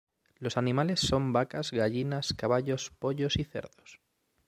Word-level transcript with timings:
Los 0.39 0.57
animales 0.57 0.99
son 0.99 1.25
las 1.25 1.31
vacas, 1.33 1.71
gallinas, 1.71 2.33
caballos, 2.33 2.89
pollos 2.97 3.37
y 3.37 3.43
cerdos. 3.43 3.99